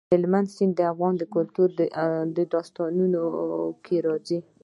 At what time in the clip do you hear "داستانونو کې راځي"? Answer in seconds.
2.53-4.39